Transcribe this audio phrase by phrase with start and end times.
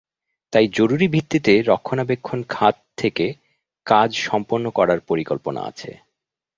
[0.53, 3.25] তাই জরুরি ভিত্তিতে রক্ষণাবেক্ষণ খাত থেকে
[3.85, 5.91] কাজ সম্পন্ন করার পরিকল্পনা আছে।